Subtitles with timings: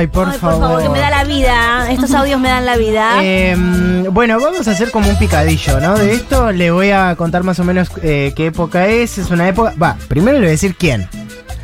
[0.00, 0.82] Ay, por Ay, favor.
[0.82, 1.90] que me da la vida.
[1.90, 3.10] Estos audios me dan la vida.
[3.22, 3.54] Eh,
[4.10, 5.94] bueno, vamos a hacer como un picadillo, ¿no?
[5.98, 9.18] De esto le voy a contar más o menos eh, qué época es.
[9.18, 9.74] Es una época.
[9.80, 11.06] Va, primero le voy a decir quién.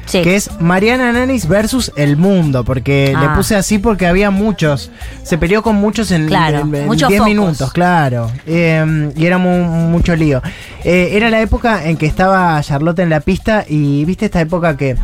[0.05, 0.21] sí.
[0.23, 3.23] Que es Mariana Nanis versus El Mundo, porque Ah.
[3.23, 4.91] le puse así porque había muchos.
[5.25, 7.29] Se peleó con muchos en, Claro, en- en muchos 10 focos.
[7.35, 8.31] minutos, claro.
[8.47, 10.43] Eh, y era mu- mucho lío.
[10.85, 14.77] Eh, era la época en que estaba Charlotte en la pista y viste esta época
[14.77, 14.97] que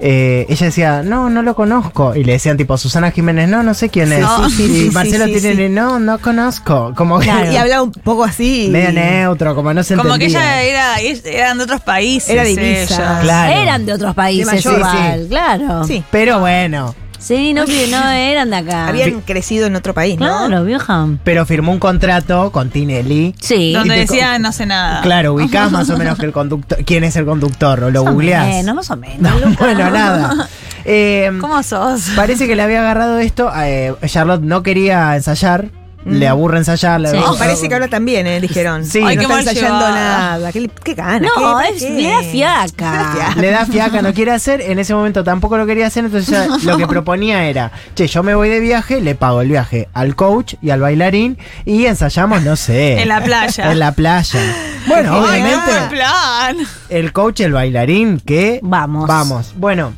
[0.00, 2.14] eh, ella decía, no, no lo conozco.
[2.14, 4.24] Y le decían tipo, Susana Jiménez, no, no sé quién es.
[4.48, 6.92] Sí, sí, y sí, Marcelo sí, sí, tiene, no, no conozco.
[6.96, 7.52] Como que Claro.
[7.52, 8.68] Y hablaba un poco así.
[8.70, 12.30] medio neutro, como no se Como que ella era, eran de otros países.
[12.30, 13.18] Era divisa.
[13.22, 13.60] Claro.
[13.62, 14.78] Eran de otros países De mayor.
[14.78, 15.84] igual, Sí, claro.
[15.86, 16.04] Sí.
[16.10, 16.94] Pero bueno.
[17.26, 18.86] Sí, no, que no eran de acá.
[18.88, 20.46] Habían crecido en otro país, ¿no?
[20.46, 21.06] Claro, vieja.
[21.24, 23.34] Pero firmó un contrato con Tinelli.
[23.40, 23.72] Sí.
[23.72, 25.00] Donde Y te- decía no sé nada.
[25.02, 28.10] Claro, ubicás más o menos que el conductor, quién es el conductor, o lo Más
[28.10, 28.46] o googleás.
[28.46, 29.32] menos, más o menos.
[29.58, 30.48] Bueno, nada.
[30.84, 32.10] Eh, ¿Cómo sos?
[32.14, 33.50] parece que le había agarrado esto.
[33.56, 35.66] eh, Charlotte no quería ensayar.
[36.06, 37.00] Le aburre ensayar.
[37.00, 37.16] le Sí.
[37.16, 38.40] aburre- Oh, parece que ahora también, ¿eh?
[38.46, 38.84] Dijeron.
[38.84, 39.00] Sí.
[39.00, 40.52] no Ay, qué está mal ensayando nada.
[40.52, 41.18] ¿Qué, qué gana?
[41.20, 41.42] No, ¿Qué?
[41.42, 41.90] ¿Para es, qué?
[41.90, 43.34] le da fiaca.
[43.36, 44.60] Le da fiaca, no quiere hacer.
[44.60, 46.04] En ese momento tampoco lo quería hacer.
[46.04, 49.88] Entonces lo que proponía era: Che, yo me voy de viaje, le pago el viaje
[49.94, 51.38] al coach y al bailarín.
[51.64, 53.00] Y ensayamos, no sé.
[53.02, 53.72] En la playa.
[53.72, 54.40] En la playa.
[54.86, 55.72] Bueno, Ay, obviamente.
[55.90, 56.56] plan.
[56.88, 58.60] el coach, el bailarín, que...
[58.62, 59.08] Vamos.
[59.08, 59.52] Vamos.
[59.56, 59.92] Bueno,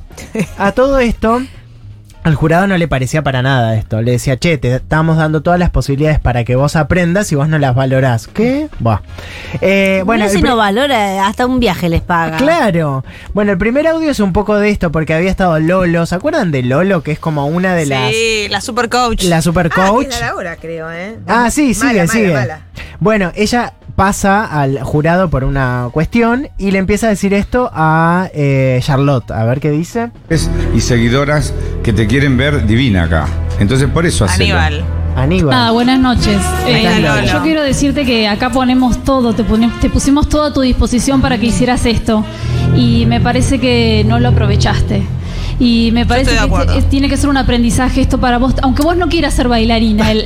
[0.58, 1.42] a todo esto,
[2.28, 4.00] al jurado no le parecía para nada esto.
[4.02, 7.48] Le decía, che, te estamos dando todas las posibilidades para que vos aprendas y vos
[7.48, 8.28] no las valorás.
[8.28, 8.68] ¿Qué?
[8.78, 9.00] Buah.
[9.60, 12.36] Eh, bueno, si no valora, hasta un viaje les paga.
[12.36, 13.04] Claro.
[13.34, 16.06] Bueno, el primer audio es un poco de esto porque había estado Lolo.
[16.06, 17.02] ¿Se acuerdan de Lolo?
[17.02, 18.10] Que es como una de las...
[18.12, 19.24] Sí, la super coach.
[19.24, 20.08] La super Ah, coach.
[20.08, 21.18] tiene la hora, creo, ¿eh?
[21.26, 22.32] Ah, sí, sigue, Mala, mala, sigue.
[22.32, 22.60] mala.
[23.00, 28.28] Bueno, ella pasa al jurado por una cuestión y le empieza a decir esto a
[28.32, 29.32] eh, Charlotte.
[29.32, 30.10] A ver qué dice.
[30.72, 33.26] y seguidoras que te quieren ver divina acá.
[33.58, 34.56] Entonces por eso hacelo.
[34.56, 34.84] Aníbal.
[35.16, 35.52] Aníbal.
[35.52, 36.40] Ah, buenas noches.
[36.68, 40.60] Eh, yo quiero decirte que acá ponemos todo, te, pone- te pusimos todo a tu
[40.60, 42.24] disposición para que hicieras esto
[42.76, 45.02] y me parece que no lo aprovechaste.
[45.60, 46.38] Y me parece de
[46.74, 50.12] que tiene que ser un aprendizaje esto para vos, aunque vos no quieras ser bailarina
[50.12, 50.24] el- eh,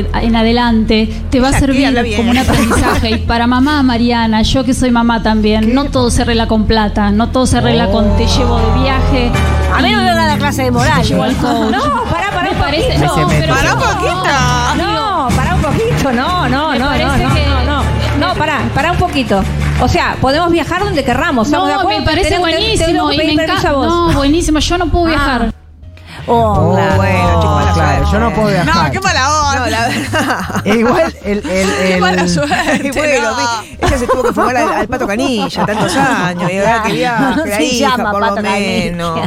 [0.00, 3.10] eh, en adelante, te va a servir como un aprendizaje.
[3.10, 7.10] Y para mamá Mariana, yo que soy mamá también, no todo se arregla con plata,
[7.10, 9.32] no todo se arregla con te llevo de viaje.
[9.76, 11.02] A mí no me van a dar clase de moral.
[11.02, 11.72] Te llevo al coach.
[11.72, 13.16] No, pará, pará Me un parece, poquito.
[13.20, 14.24] no, pero Pará un poquito.
[14.76, 17.82] No, pará un poquito, no, no, Me no, no, parece no, no, no,
[18.28, 19.42] no, pará, pará un poquito.
[19.80, 22.00] O sea, podemos viajar donde querramos, ¿estamos de No, acuerdo?
[22.00, 23.70] me parece Tenemos- buenísimo que y me encanta.
[23.72, 24.58] No, buenísimo.
[24.58, 25.08] Yo no puedo Ah.
[25.08, 25.54] viajar.
[26.30, 26.96] Oh, Oh, claro.
[26.96, 28.12] bueno, chicos, mala claro, suerte.
[28.12, 28.84] yo no puedo viajar.
[28.84, 29.58] No, qué mala onda.
[29.60, 30.62] No, la verdad.
[30.66, 31.42] E igual el, el-
[31.78, 32.90] Qué el- mala suerte.
[32.94, 33.86] Bueno, no.
[33.86, 36.50] ella se tuvo que fumar al, al pato canilla tantos años.
[36.52, 38.90] Y ahora que viaje, Se la hija, llama por lo Pato Canilla.
[38.90, 39.20] menos.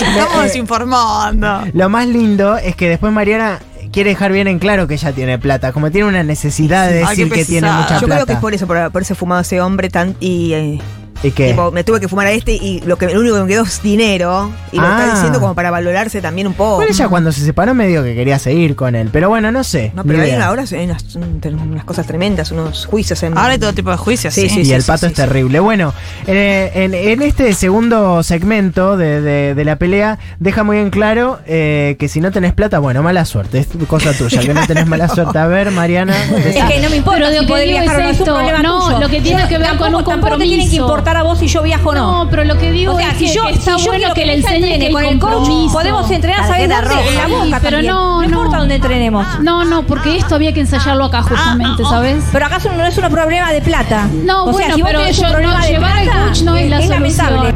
[0.00, 1.62] Estamos desinformando.
[1.72, 3.58] lo más lindo es que después Mariana
[3.96, 5.72] quiere dejar bien en claro que ella tiene plata.
[5.72, 8.24] Como tiene una necesidad de decir que tiene mucha Yo plata.
[8.24, 10.14] creo que es por eso, por haberse fumado ese hombre tan.
[10.20, 10.52] Y.
[10.52, 10.80] eh,
[11.22, 11.48] ¿Y qué?
[11.50, 13.62] tipo, me tuve que fumar a este y lo, que, lo único que me quedó
[13.64, 14.50] es dinero.
[14.72, 14.98] Y lo Ah.
[15.00, 16.74] está diciendo como para valorarse también un poco.
[16.82, 19.08] Igual ella cuando se separó me dijo que quería seguir con él.
[19.12, 19.92] Pero bueno, no sé.
[19.94, 23.36] No, pero hay ahora hay unas, unas cosas tremendas, unos juicios en.
[23.36, 24.34] Ahora hay todo tipo de juicios.
[24.34, 24.70] Sí, Sí, sí.
[24.70, 25.60] y el pato es terrible.
[25.60, 25.92] Bueno,
[26.26, 31.38] eh, en, en este segundo segmento de, de- de la pelea, deja muy en claro
[31.46, 33.58] eh, que si no tenés plata, bueno, mala suerte.
[33.60, 35.38] Es cosa tuya, que no tenés mala suerte.
[35.38, 36.14] A ver, Mariana.
[36.44, 38.14] Es que no me importa Pero si lo que poder digo viajar o no es
[38.14, 38.34] es un esto.
[38.36, 38.98] problema No, tuyo.
[39.00, 40.86] lo que tiene que ver con un Tampoco te tiene que compromiso.
[41.14, 42.24] A vos si yo viajo o no.
[42.24, 43.84] No, pero lo que digo O sea, es si que, yo, que si está yo
[43.90, 47.08] bueno que le ella enseñe entrene que con el coach, podemos entrenar, ¿sabes dónde?
[47.08, 47.86] En la boca Pero también.
[47.92, 48.24] no, no.
[48.24, 49.26] importa dónde entrenemos.
[49.40, 52.24] No, no, porque esto había que ensayarlo acá justamente, ¿sabes?
[52.32, 54.08] Pero acaso no es un problema de plata.
[54.24, 56.24] No, o sea, bueno, si vos pero un yo- problema no, de llevar al plata,
[56.28, 57.54] coach no es la lamentable.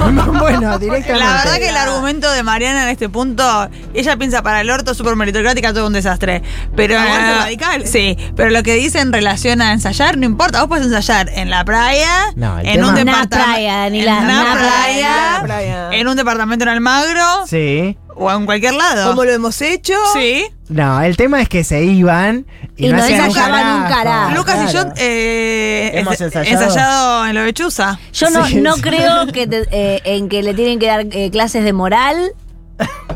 [0.38, 1.24] bueno, directamente.
[1.24, 4.94] La verdad que el argumento de Mariana en este punto, ella piensa para el orto
[4.94, 6.42] súper meritocrática, todo un desastre.
[6.74, 7.86] Pero radical.
[7.86, 11.50] Sí, pero lo que dice en relación a ensayar, no importa, vos puedes ensayar en
[11.50, 13.36] la playa, No, en tema- un departamento.
[13.36, 17.96] playa, en una una playa, en un departamento en Almagro Sí.
[18.14, 19.10] o en cualquier lado.
[19.10, 19.94] ¿Cómo lo hemos hecho?
[20.14, 20.46] Sí.
[20.68, 22.44] No, el tema es que se iban
[22.76, 24.34] y, Y no hacían ensayaban un carajo.
[24.34, 26.62] Lucas y yo eh, Hemos ensayado.
[26.64, 27.98] ensayado en lo de Chuza.
[28.12, 28.82] Yo no, Sí, no sí.
[28.82, 32.32] creo que te- eh, en que le tienen que dar eh, clases de moral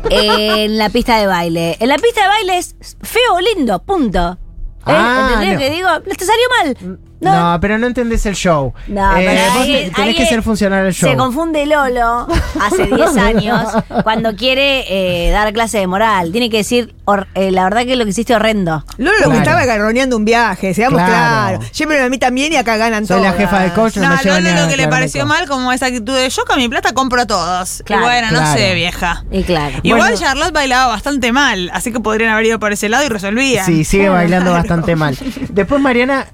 [0.09, 1.75] en la pista de baile.
[1.79, 4.37] En la pista de baile es feo o lindo, punto.
[4.79, 4.83] ¿Eh?
[4.85, 5.53] Ah, ¿Entendés no.
[5.53, 5.89] lo que digo?
[6.17, 6.43] Te salió
[6.87, 6.99] mal.
[7.21, 8.73] No, pero no entendés el show.
[8.87, 11.09] No, Eh, pero vos ahí- te- tenés ahí que ser funcional el show.
[11.09, 12.27] Se confunde Lolo
[12.59, 13.67] hace 10 años
[14.03, 16.31] cuando quiere eh, dar clase de moral.
[16.31, 18.83] Tiene que decir, hor- eh, la verdad que lo que hiciste horrendo.
[18.97, 19.37] Lolo lo que Claro.
[19.37, 21.57] estaba garroneando un viaje, seamos Claro.
[21.59, 21.71] claros.
[21.71, 23.37] Llévenme a mí también y acá ganan Soy la todas.
[23.41, 25.47] jefa de coach, no, No, me a llevan Lolo a lo que le pareció mal
[25.47, 27.83] como esa actitud de yo con mi plata compro a todos.
[27.85, 28.01] Claro.
[28.01, 28.57] y bueno, no Claro.
[28.59, 29.23] sé, vieja.
[29.31, 29.75] Y claro.
[29.83, 30.17] Igual Bueno.
[30.17, 33.65] Charlotte bailaba bastante mal, así que podrían haber ido por ese lado y resolvían.
[33.65, 35.15] Sí, sigue bailando bastante mal.
[35.49, 36.25] Después Mariana,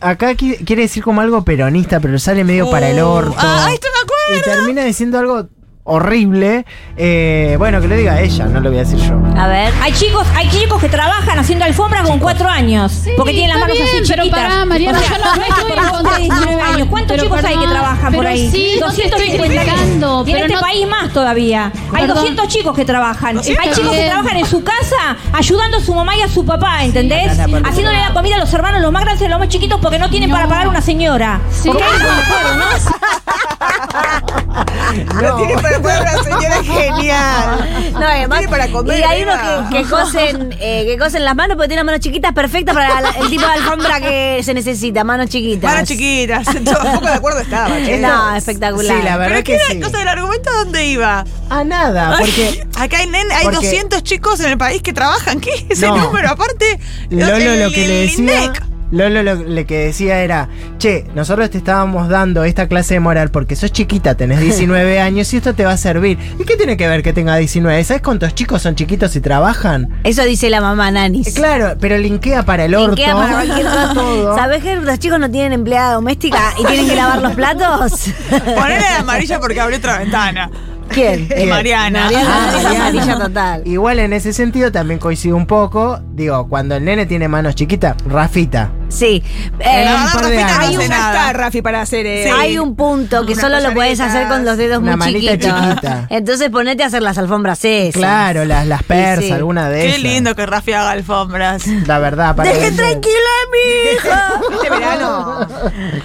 [0.00, 3.34] acá qui- quiere decir como algo peronista, pero sale medio para el Uh, orto.
[3.38, 4.52] ah, esto me Y acuerdo.
[4.58, 5.48] termina diciendo algo
[5.84, 6.64] horrible.
[6.96, 9.14] Eh, bueno, que lo diga ella, no lo voy a decir yo.
[9.38, 9.72] A ver.
[9.82, 13.02] Hay chicos, hay chicos que trabajan haciendo alfombras con cuatro años.
[13.16, 14.42] porque tienen las manos bien, así pero chiquitas.
[14.50, 16.88] pará, Mariana, O sea, yo no- no estoy en más contra de 19 años.
[16.90, 18.50] ¿Cuántos Pero chicos hay que trabajan por pero ahí?
[18.50, 21.72] sí, no te estoy criticando, Y en pero este no- país más todavía.
[21.92, 22.16] Hay Perdón.
[22.16, 23.42] 200 chicos que trabajan.
[23.44, 26.44] Sí, hay chicos que trabajan en su casa ayudando a su mamá y a su
[26.44, 27.38] papá, ¿entendés?
[27.38, 30.08] Haciéndole la comida a los hermanos, los más grandes y los más chiquitos, porque no
[30.08, 30.34] tienen No.
[30.36, 31.40] para pagar una señora.
[31.50, 31.68] Sí.
[31.68, 31.78] ¿Ok?
[32.58, 33.23] ¿no?
[35.14, 37.92] No tiene para poner una señora genial.
[37.92, 39.36] No, además, Tiene para comer, y hay unos
[39.70, 43.10] que, que cosen, eh, que cosen las manos porque tienen manos chiquitas perfectas para la-
[43.10, 45.72] el tipo de alfombra que se necesita, manos chiquitas.
[45.72, 46.44] Manos chiquitas.
[46.64, 47.68] Tampoco de acuerdo estaba.
[47.84, 47.98] che.
[47.98, 48.96] No, espectacular.
[48.96, 49.80] Sí, la verdad ¿Pero qué que era sí.
[49.80, 51.24] cosa del argumento dónde iba?
[51.50, 55.40] A nada, porque Acá hay, nen- hay porque- 200 chicos en el país que trabajan.
[55.40, 55.96] ¿Qué es ese No.
[55.96, 56.30] número?
[56.30, 56.78] Aparte,
[57.10, 58.18] Lolo el- lo que le el decía.
[58.44, 58.62] INDEC.
[58.94, 60.48] Lolo lo, lo que decía era,
[60.78, 65.32] che, nosotros te estábamos dando esta clase de moral porque sos chiquita, tenés 19 años
[65.34, 66.16] y esto te va a servir.
[66.38, 67.82] ¿Y qué tiene que ver que tenga 19?
[67.84, 69.88] ¿Sabes cuántos chicos son chiquitos y trabajan?
[70.04, 71.28] Eso dice la mamá Nanis.
[71.28, 72.94] Eh, Claro, pero linkea para el orto.
[72.94, 73.90] Linkea para cualquier cosa.
[73.94, 74.36] todo.
[74.36, 78.10] ¿Sabés que los chicos no tienen empleada doméstica y tienen que lavar los platos?
[78.30, 80.50] Ponele la amarilla porque abrió otra ventana.
[80.88, 81.26] ¿Quién?
[81.30, 82.04] Eh, Mariana.
[82.04, 82.60] Mariana Ah,
[82.92, 83.18] Mariana.
[83.18, 83.62] total.
[83.64, 85.98] Igual en ese sentido también coincido un poco.
[86.12, 88.70] Digo, cuando el nene tiene manos chiquitas, Rafita.
[88.88, 89.22] Sí.
[89.58, 90.82] La Eh, verdad, un par de Rafita, años.
[90.82, 91.16] no nada.
[91.28, 92.06] está, Rafi, para hacer.
[92.06, 94.00] eh, Hay un punto que Unas solo lo puedes collarines.
[94.16, 95.38] hacer con los dedos Una muy chiquitos.
[95.60, 96.06] chiquita.
[96.10, 97.94] Entonces ponete a hacer las alfombras esas.
[98.00, 99.32] Claro, las, las persas, sí.
[99.32, 100.02] alguna de Qué esas.
[100.02, 101.66] lindo que Rafi haga alfombras.
[101.86, 104.32] La verdad, para ¡Deje tranquila a mi hija!
[104.54, 105.46] Este verano.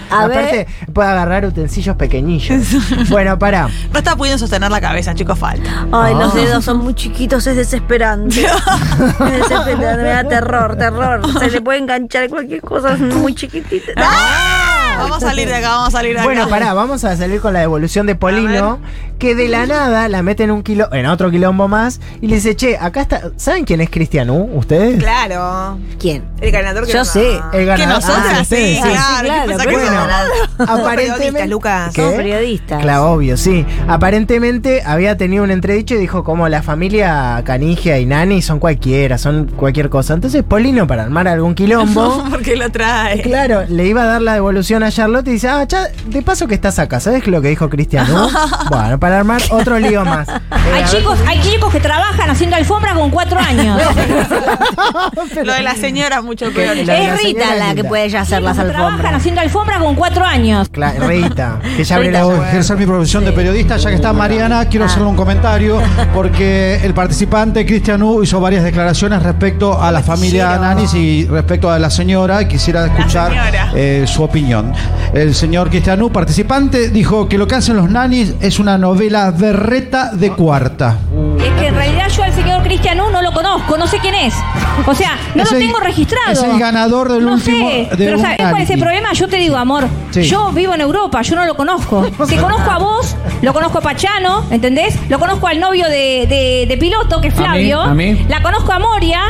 [0.10, 0.94] A Aparte, ver.
[0.94, 2.64] puede agarrar utensilios pequeñillos.
[3.10, 3.70] bueno, pará.
[3.92, 5.88] No está pudiendo sostener la cabeza, chicos, falta.
[5.92, 6.38] Ay, los Ah.
[6.38, 8.42] dedos son muy chiquitos, es desesperante.
[8.42, 11.22] es desesperante, me da terror, terror.
[11.40, 13.94] Se le puede enganchar cualquier cosa es muy chiquitita.
[15.04, 16.26] Vamos a salir de acá, vamos a salir de acá.
[16.28, 18.80] Bueno, pará, vamos a salir con la devolución de Polino,
[19.18, 22.36] que de la nada la mete en un kilo, en otro quilombo más, y le
[22.36, 23.22] dice, che, acá está.
[23.38, 24.50] ¿Saben quién es Cristian U?
[24.54, 25.00] ¿Ustedes?
[25.02, 25.78] Claro.
[26.00, 26.24] ¿Quién?
[26.42, 27.36] El ganador que Yo no- sé.
[27.36, 27.96] El Que ganador.
[28.02, 28.96] nosotras Ah, sí, ustedes, claro.
[28.96, 30.02] Sí, ¿qué claro, pensás pero que Bueno,
[30.58, 30.70] somos?
[30.70, 31.20] aparentemente.
[31.20, 31.94] Periodistas, Lucas.
[31.94, 32.02] ¿Qué?
[32.02, 32.82] Somos periodistas.
[32.82, 33.66] Claro, obvio, sí.
[33.88, 39.18] Aparentemente había tenido un entredicho y dijo como la familia Canigia y Nani son cualquiera,
[39.18, 40.14] son cualquier cosa.
[40.14, 43.22] Entonces Polino, para armar algún quilombo, Porque lo trae.
[43.22, 46.48] claro, le iba a dar la devolución a Charlotte y dice, ah, ya, de paso
[46.48, 48.08] que estás acá, ¿sabes lo que dijo Cristian?
[48.12, 48.30] no?
[48.70, 50.28] bueno, para armar otro lío más.
[50.30, 53.82] Eh, Hay ver, chicos, hay chicos que trabajan haciendo alfombras con cuatro años.
[55.44, 56.78] Lo de la señora es mucho Que peor.
[56.78, 59.16] es la Rita la que puede ya hacer las que trabajan alfombras.
[59.16, 60.72] haciendo alfombras con cuatro años.
[60.72, 64.66] Cla- Rita, que ya abrió la ejercer mi profesión de periodista, ya que está Mariana,
[64.66, 65.82] quiero hacerle un comentario,
[66.14, 71.70] porque el participante Cristian U hizo varias declaraciones respecto a la familia Nanis y respecto
[71.72, 73.32] a la señora, y quisiera escuchar
[73.76, 74.74] eh, su opinión.
[75.14, 79.32] El señor Cristian U, participante, dijo que lo que hacen los Nanis es una novela
[79.32, 80.98] berreta de cuarta.
[81.40, 83.98] Y es que en realidad yo al señor Cristian U no lo conozco, no sé
[84.00, 84.34] quién es.
[84.86, 86.32] O sea, no Es lo el- tengo registrado.
[86.32, 89.14] es el ganador del no último- Sé, de pero ¿sabes cuál es el problema?
[89.14, 90.22] Yo te digo, amor, Sí.
[90.24, 92.06] yo vivo en Europa, yo no lo conozco.
[92.28, 94.96] Te conozco a vos, lo conozco a Pachano, ¿entendés?
[95.10, 97.44] Lo conozco al novio de, de- de piloto, que es ¿A mí?
[97.46, 97.82] Flavio.
[97.82, 98.26] ¿A mí?
[98.30, 99.22] La conozco a Moria.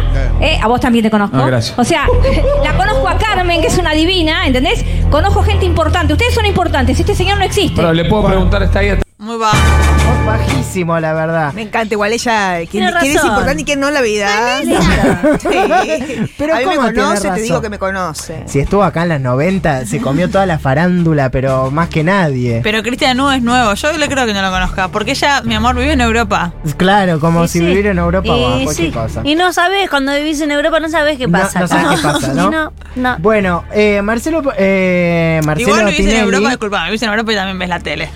[0.41, 1.37] eh, a vos también te conozco.
[1.37, 1.77] Ah, gracias.
[1.79, 2.05] O sea,
[2.63, 4.83] la conozco Carmen, que es una divina, ¿entendés?
[5.11, 6.13] Conozco gente importante.
[6.13, 7.75] Ustedes son importantes, este señor no existe.
[7.75, 9.08] Pero le puedo preguntar, está ahí.
[9.21, 9.57] Muy bajo.
[9.57, 11.51] Oh, Bajísimo, la verdad.
[11.53, 12.53] Me encanta, igual ella.
[12.59, 14.29] ¿Quién, Tiene quién es importante y quién no en la vida?
[14.61, 14.73] Sí.
[16.37, 18.43] Pero a mí me ¿cómo tiene conoce, te digo que me conoce.
[18.45, 22.61] Si estuvo acá en las 90, se comió toda la farándula, pero más que nadie.
[22.63, 23.73] Pero Cristian Nu es nuevo.
[23.73, 24.87] Yo le creo que no lo conozca.
[24.87, 26.53] Porque ella, mi amor, vive en Europa.
[26.77, 27.65] Claro, como Y si sí.
[27.65, 28.93] vivir en Europa o Y cualquier sí.
[28.93, 29.21] cosa.
[29.25, 31.59] Y no sabes, cuando vivís en Europa no sabes qué No- pasa.
[31.59, 32.49] no sabes qué pasa, ¿no?
[32.51, 33.17] no, no.
[33.19, 37.59] Bueno, eh, Marcelo, eh, Marcelo Igual vivís en Europa, disculpa, vivís en Europa y también
[37.59, 38.09] ves la tele.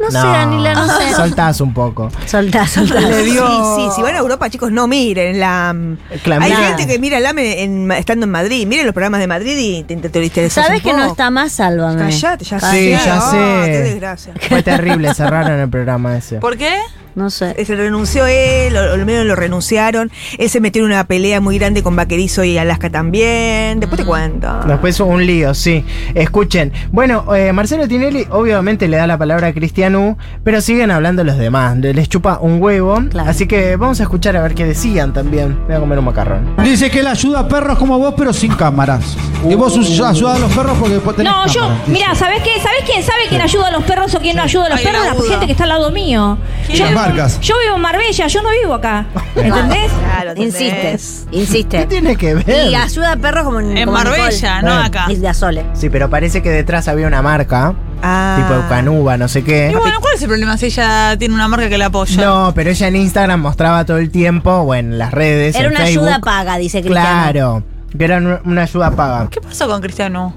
[0.00, 1.10] No sé, Anila, no sé.
[1.16, 2.10] Soltás un poco.
[2.26, 3.00] Soltá, soltá.
[3.00, 3.30] Le Sí,
[3.76, 5.74] sí, si van a Europa, chicos, no miren la.
[6.22, 6.68] Claro, Hay mirá.
[6.68, 8.66] gente que mira la en, estando en Madrid.
[8.66, 11.52] Miren los programas de Madrid y te, te, ¿Sabes un que no está más?
[11.52, 11.98] Sálvame.
[12.10, 12.90] Callate, ya Sí, sé.
[12.90, 13.30] ya Ah,
[13.64, 13.70] sé.
[13.72, 14.34] qué desgracia.
[14.48, 16.36] Fue terrible, cerraron el programa ese.
[16.38, 16.74] ¿Por qué?
[17.14, 17.54] No sé.
[17.64, 20.10] Se renunció él, o al menos lo renunciaron.
[20.38, 23.80] Él se metió en una pelea muy grande con Vaquerizo y Alaska también.
[23.80, 24.48] Después te cuento.
[24.66, 25.84] Después un lío, sí.
[26.14, 26.72] Escuchen.
[26.92, 31.36] Bueno, eh, Marcelo Tinelli obviamente le da la palabra a Cristianú, pero siguen hablando los
[31.38, 31.76] demás.
[31.78, 33.00] Les chupa un huevo.
[33.10, 33.30] Claro.
[33.30, 35.58] Así que vamos a escuchar a ver qué decían también.
[35.66, 36.54] Voy a comer un macarrón.
[36.62, 39.16] Dice que él ayuda a perros como vos, pero sin cámaras.
[39.48, 42.60] Y vos us- ayudás a los perros porque después tenés No, yo, mira, ¿sabés qué?
[42.60, 44.84] ¿Sabés quién sabe quién ayuda a los perros o quién no ayuda a los Ay,
[44.86, 45.04] perros?
[45.24, 46.38] la gente que está al lado mío.
[47.10, 47.40] Marcas.
[47.40, 49.06] yo vivo en Marbella, yo no vivo acá.
[49.36, 49.90] ¿Entendés?
[49.92, 51.26] Claro, ¿entendés?
[51.30, 51.78] insiste.
[51.78, 52.70] ¿Qué tiene que ver?
[52.70, 54.84] Y ayuda a perros como en, En como Marbella, no Bueno.
[54.84, 55.06] acá.
[55.08, 55.64] Y de Azole.
[55.74, 58.36] Sí, pero parece que detrás había una marca, Ah.
[58.38, 59.70] tipo Canuba, no sé qué.
[59.72, 62.24] Y bueno, ¿cuál es el problema si ella tiene una marca que la apoya?
[62.24, 65.54] No, pero ella en Instagram mostraba todo el tiempo, o en las redes.
[65.54, 66.04] Era en una Facebook.
[66.06, 67.08] ayuda paga, dice Cristiano.
[67.32, 67.62] Claro,
[67.96, 69.28] que era un- una ayuda paga.
[69.30, 70.34] ¿Qué pasó con Cristiano?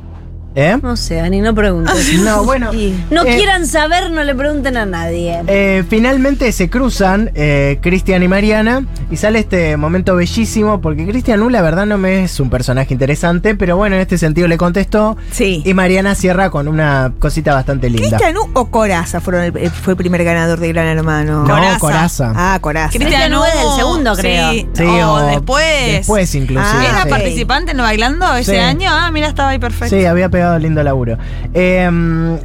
[0.55, 0.77] ¿Eh?
[0.81, 2.13] No sé, Ani, no preguntes.
[2.23, 2.71] No, bueno.
[3.09, 5.41] No eh, quieran saber, no le pregunten a nadie.
[5.47, 11.41] Eh, finalmente se cruzan eh, Cristian y Mariana y sale este momento bellísimo porque Cristian
[11.41, 14.57] U la verdad no me es un personaje interesante, pero bueno, en este sentido le
[14.57, 15.61] contestó Sí.
[15.65, 18.17] y Mariana cierra con una cosita bastante linda.
[18.17, 21.43] ¿Cristian U o Coraza fueron el- fue el primer ganador de Gran Hermano?
[21.43, 21.79] No, Coraza.
[21.79, 22.33] Coraza.
[22.35, 22.97] Ah, Coraza.
[22.97, 24.51] Cristian U es el segundo, creo.
[24.51, 25.63] Sí, Sí, o, o después.
[25.93, 26.63] Después inclusive.
[26.65, 27.09] Ah, ¿Era sí.
[27.09, 28.57] participante en Bailando ese Sí.
[28.57, 28.89] año?
[28.91, 29.95] Ah, mira, estaba ahí perfecto.
[29.95, 31.17] Sí, había pegado lindo laburo.
[31.53, 31.89] Eh,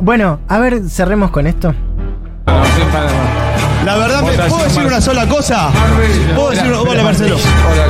[0.00, 1.74] bueno, a ver, cerremos con esto.
[3.84, 5.70] La verdad, ¿me puedo decir una sola cosa?
[6.34, 7.36] ¿Puedo decir una Hola, Marcelo.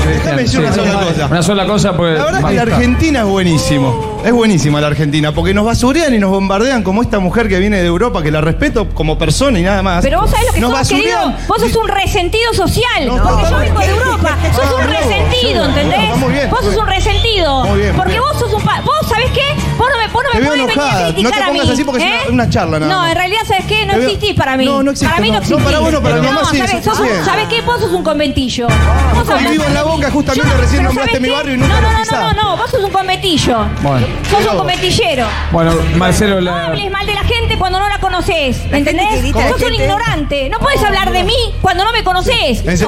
[0.07, 1.27] Déjame decir una sola cosa.
[1.27, 2.19] Una sola cosa, pues.
[2.19, 4.18] La verdad que la Argentina es buenísimo.
[4.25, 7.79] Es buenísima la Argentina, porque nos basurean y nos bombardean como esta mujer que viene
[7.79, 10.03] de Europa, que la respeto como persona y nada más.
[10.05, 11.17] Pero vos sabés lo que nos sos, querido.
[11.17, 11.47] basurean.
[11.47, 13.07] Vos sos un resentido social.
[13.07, 13.87] No, porque no, yo vengo de.
[13.87, 14.37] Europa.
[14.55, 15.09] Sos Ah, un bravo.
[15.09, 16.01] resentido, Sí, ¿entendés?
[16.31, 16.51] bien.
[16.51, 17.65] Vos sos un resentido.
[17.65, 18.23] Muy bien, muy porque bien.
[18.23, 18.63] vos sos un.
[18.63, 19.45] pa- Vos sabés qué?
[19.79, 20.99] Vos no me, vos no Te me veo podés venir enojada.
[20.99, 21.73] a No te criticar a pongas mí.
[21.73, 22.17] así porque es ¿eh?
[22.27, 23.11] una- una charla nada No, más.
[23.13, 23.87] en realidad, ¿sabes qué?
[23.87, 24.65] No Te veo- existís para mí.
[24.67, 25.59] No, no existe, Para mí no existís.
[25.59, 26.85] No, para vos no, para mi mamá sí, ¿sabés?
[26.85, 26.99] Sos.
[27.25, 27.61] ¿Sabés qué?
[27.63, 28.67] Vos sos un conventillo.
[28.67, 31.81] Vos Y sos- vivo en La Boca, justamente recién nombraste ¿sabés mi barrio y nunca
[31.81, 33.59] no, no, no, no, vos sos un conventillo.
[33.83, 34.07] Bueno.
[34.31, 35.27] Sos un conventillero.
[35.53, 36.67] Bueno, Marcelo, No la.
[36.67, 39.09] hables mal de la gente cuando no la conoces, gente ¿entendés?
[39.09, 40.49] que grita, la Sos un gente- ignorante.
[40.51, 42.65] No puedes hablar de mí cuando no me conoces.
[42.67, 42.85] En se-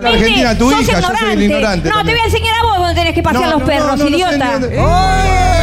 [0.00, 0.10] La
[0.58, 1.88] tu Sos hija, yo soy el ignorante.
[1.88, 2.16] No, te también.
[2.16, 4.10] voy a enseñar a vos dónde tenés que pasear No, los no, perros, no, no,
[4.10, 4.58] no idiota.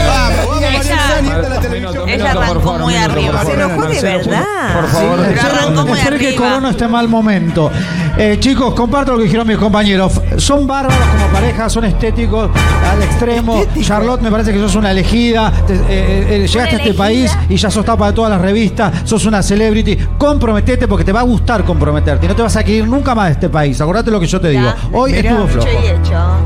[0.10, 2.06] Vamos.
[2.08, 3.46] Ella arrancó muy arriba.
[3.46, 4.44] Se enojó de verdad.
[4.75, 5.20] Por favor.
[5.20, 6.36] Arrancó muy que.
[6.36, 7.72] Corona esté mal momento.
[8.18, 10.20] Eh, chicos, comparto lo que dijeron mis compañeros.
[10.38, 12.50] Son bárbaros como pareja, son estéticos
[12.92, 13.63] al extremo.
[13.82, 15.51] Charlotte, me parece que sos una elegida.
[15.66, 18.92] Te- eh, eh, llegaste a este país y ya sos tapa de todas las revistas.
[19.06, 19.98] Sos una celebrity.
[20.18, 22.25] Comprometete porque te va a gustar comprometerte.
[22.25, 23.80] Y no te vas a querer nunca más de este país.
[23.80, 24.74] Acordate lo que yo te digo.
[24.92, 25.30] Hoy Mirá.
[25.32, 25.68] estuvo flojo.
[25.70, 25.82] Dicho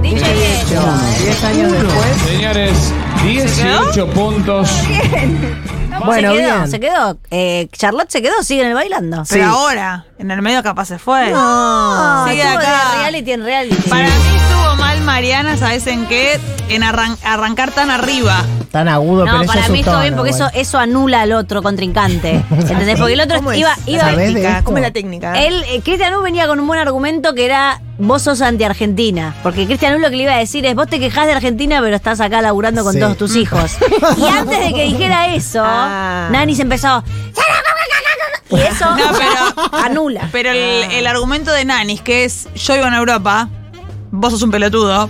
[0.03, 0.84] y hecho.
[1.24, 2.05] 10 años después.
[2.27, 2.93] Señores,
[3.24, 4.70] 18 puntos.
[6.06, 6.72] Bueno, se quedó, bien.
[6.72, 7.18] se quedó.
[7.32, 9.24] Eh, Charlotte se quedó, sigue en el bailando.
[9.30, 9.50] Pero Sí.
[9.50, 11.30] ahora, en el medio capaz se fue.
[11.30, 12.70] No, Sigue estuvo acá.
[12.96, 13.89] de reality en reality.
[13.89, 16.39] Para mí estuvo mal Mariana, ¿sabes en qué?
[16.70, 18.44] En arran- arrancar tan arriba.
[18.74, 21.32] Tan agudo, pero No, ella para mí asustó, estuvo bien porque eso, eso anula al
[21.34, 22.44] otro contrincante.
[22.50, 22.98] ¿Entendés?
[22.98, 23.88] Porque el otro ¿Cómo iba, es?
[23.88, 24.50] iba la ¿Sabés de técnica?
[24.50, 24.63] esto?
[24.63, 25.34] ¿Cómo es la técnica?
[25.44, 29.36] Él, eh, Cristian U venía con un buen argumento que era vos sos anti-Argentina.
[29.44, 31.82] Porque Cristian U lo que le iba a decir es vos te quejás de Argentina
[31.82, 33.00] pero estás acá laburando con Sí.
[33.00, 33.77] todos tus hijos.
[34.18, 36.30] y antes de que dijera eso, Ah.
[36.32, 37.03] Nani se empezó...
[38.50, 40.30] Y eso No, pero- anula.
[40.32, 40.58] Pero el,
[40.92, 43.50] el argumento de Nanis, que es yo vivo en Europa,
[44.12, 45.10] vos sos un pelotudo,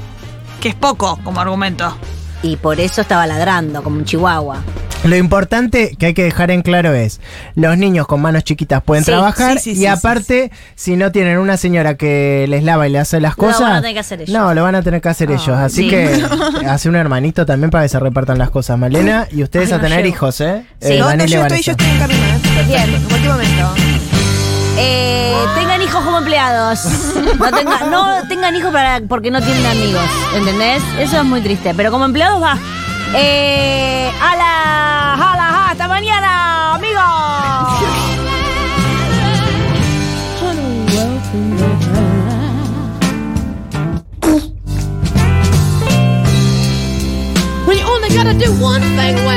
[0.61, 1.95] que es poco como argumento.
[2.43, 4.57] Y por eso estaba ladrando, como un chihuahua.
[5.05, 7.19] Lo importante que hay que dejar en claro es,
[7.55, 11.11] los niños con manos chiquitas pueden Sí, trabajar sí, sí, y sí, aparte, si no
[11.11, 13.93] tienen una señora que les lava y les hace las Lo cosas, van a tener
[13.95, 14.33] que hacer ellos.
[14.37, 15.49] no, lo van a tener que hacer ellos.
[15.49, 15.89] Así sí.
[15.89, 16.23] que
[16.69, 19.77] hace un hermanito también para que se repartan las cosas, Malena, y ustedes Ay, a
[19.77, 20.15] no tener llego.
[20.15, 20.63] hijos, ¿eh?
[20.79, 20.93] Sí.
[20.93, 21.57] Eh, no, yo estoy, Vanessa.
[21.61, 22.23] yo estoy en camino.
[22.25, 22.63] ¿eh?
[22.67, 22.93] Bien.
[22.95, 23.92] En cualquier momento.
[26.13, 26.79] Como empleados.
[27.39, 30.03] No, tenga- no tengan hijos para, porque no tienen amigos.
[30.35, 30.83] ¿Entendés?
[30.99, 31.73] Eso es muy triste.
[31.73, 32.55] Pero como empleados va.
[33.15, 37.03] Eh, a la, a la, hasta mañana, amigos.
[47.65, 49.33] When you only gotta do one thing well.